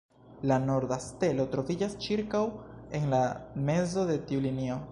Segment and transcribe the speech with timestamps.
[0.51, 2.41] La norda stelo troviĝas ĉirkaŭ
[3.01, 3.21] en la
[3.69, 4.79] mezo de tiu linio.